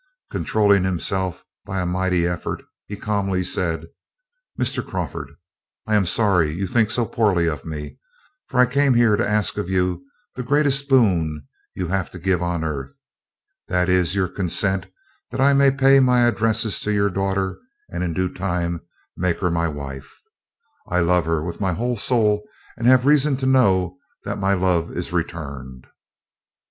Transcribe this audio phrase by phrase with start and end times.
[0.31, 3.85] Controlling himself by a mighty effort, he calmly said:
[4.59, 4.83] "Mr.
[4.83, 5.33] Crawford,
[5.85, 7.99] I am sorry you think so poorly of me,
[8.47, 10.03] for I came here to ask of you
[10.33, 12.97] the greatest boon you have to give on earth,
[13.67, 14.87] that is your consent
[15.29, 18.81] that I may pay my addresses to your daughter, and in due time
[19.15, 20.19] make her my wife.
[20.87, 22.41] I love her with my whole soul,
[22.75, 25.85] and have reason to know that my love is returned."